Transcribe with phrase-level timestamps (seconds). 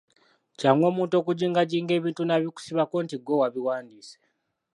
[0.57, 4.15] Kyangu omuntu okujingajinga ebintu n’abikusibako nti ggwe wabiwandiise.